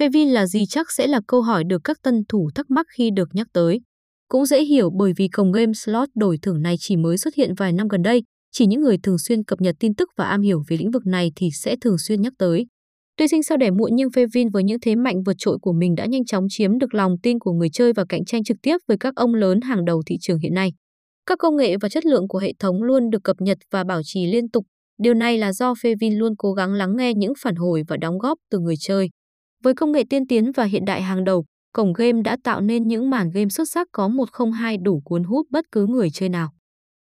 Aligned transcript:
Fevin 0.00 0.32
là 0.32 0.46
gì 0.46 0.66
chắc 0.66 0.90
sẽ 0.90 1.06
là 1.06 1.20
câu 1.26 1.42
hỏi 1.42 1.64
được 1.64 1.80
các 1.84 2.02
tân 2.02 2.22
thủ 2.28 2.50
thắc 2.54 2.70
mắc 2.70 2.86
khi 2.96 3.10
được 3.16 3.28
nhắc 3.32 3.46
tới. 3.52 3.80
Cũng 4.28 4.46
dễ 4.46 4.64
hiểu 4.64 4.90
bởi 4.98 5.12
vì 5.16 5.28
cổng 5.28 5.52
game 5.52 5.72
slot 5.72 6.08
đổi 6.14 6.38
thưởng 6.42 6.62
này 6.62 6.74
chỉ 6.78 6.96
mới 6.96 7.18
xuất 7.18 7.34
hiện 7.34 7.54
vài 7.54 7.72
năm 7.72 7.88
gần 7.88 8.02
đây, 8.02 8.22
chỉ 8.52 8.66
những 8.66 8.80
người 8.80 8.96
thường 9.02 9.18
xuyên 9.18 9.44
cập 9.44 9.60
nhật 9.60 9.76
tin 9.80 9.94
tức 9.94 10.08
và 10.16 10.24
am 10.24 10.40
hiểu 10.40 10.62
về 10.68 10.76
lĩnh 10.76 10.90
vực 10.90 11.06
này 11.06 11.32
thì 11.36 11.48
sẽ 11.52 11.76
thường 11.80 11.98
xuyên 11.98 12.22
nhắc 12.22 12.32
tới. 12.38 12.66
Tuy 13.16 13.28
sinh 13.28 13.42
sau 13.42 13.56
đẻ 13.56 13.70
muộn 13.70 13.90
nhưng 13.94 14.08
Fevin 14.08 14.50
với 14.52 14.64
những 14.64 14.80
thế 14.80 14.96
mạnh 14.96 15.22
vượt 15.26 15.36
trội 15.38 15.58
của 15.62 15.72
mình 15.72 15.94
đã 15.94 16.06
nhanh 16.06 16.24
chóng 16.24 16.46
chiếm 16.48 16.78
được 16.78 16.94
lòng 16.94 17.14
tin 17.22 17.38
của 17.38 17.52
người 17.52 17.68
chơi 17.72 17.92
và 17.92 18.04
cạnh 18.08 18.24
tranh 18.24 18.44
trực 18.44 18.56
tiếp 18.62 18.76
với 18.88 18.96
các 19.00 19.14
ông 19.16 19.34
lớn 19.34 19.60
hàng 19.60 19.84
đầu 19.84 20.02
thị 20.06 20.16
trường 20.20 20.38
hiện 20.38 20.54
nay. 20.54 20.72
Các 21.26 21.38
công 21.38 21.56
nghệ 21.56 21.76
và 21.76 21.88
chất 21.88 22.06
lượng 22.06 22.28
của 22.28 22.38
hệ 22.38 22.52
thống 22.58 22.82
luôn 22.82 23.10
được 23.10 23.24
cập 23.24 23.36
nhật 23.40 23.58
và 23.70 23.84
bảo 23.84 24.00
trì 24.04 24.26
liên 24.26 24.50
tục. 24.50 24.64
Điều 25.02 25.14
này 25.14 25.38
là 25.38 25.52
do 25.52 25.72
Fevin 25.72 26.18
luôn 26.18 26.32
cố 26.38 26.52
gắng 26.52 26.72
lắng 26.72 26.96
nghe 26.96 27.14
những 27.14 27.32
phản 27.42 27.54
hồi 27.54 27.82
và 27.88 27.96
đóng 27.96 28.18
góp 28.18 28.38
từ 28.50 28.58
người 28.58 28.76
chơi. 28.80 29.08
Với 29.62 29.74
công 29.74 29.92
nghệ 29.92 30.04
tiên 30.10 30.26
tiến 30.26 30.52
và 30.52 30.64
hiện 30.64 30.84
đại 30.84 31.02
hàng 31.02 31.24
đầu, 31.24 31.44
cổng 31.72 31.92
game 31.92 32.22
đã 32.22 32.36
tạo 32.44 32.60
nên 32.60 32.88
những 32.88 33.10
màn 33.10 33.30
game 33.30 33.48
xuất 33.48 33.68
sắc 33.68 33.88
có 33.92 34.08
102 34.08 34.76
đủ 34.76 35.02
cuốn 35.04 35.24
hút 35.24 35.46
bất 35.50 35.64
cứ 35.72 35.86
người 35.86 36.10
chơi 36.10 36.28
nào. 36.28 36.52